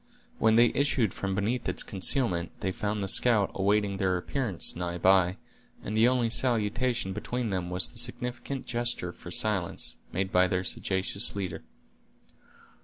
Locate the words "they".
0.55-0.69, 2.61-2.71